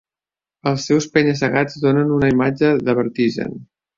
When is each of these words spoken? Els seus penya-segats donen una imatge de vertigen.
Els 0.71 0.85
seus 0.89 1.07
penya-segats 1.17 1.77
donen 1.85 2.15
una 2.17 2.31
imatge 2.37 2.73
de 2.89 2.99
vertigen. 3.01 3.57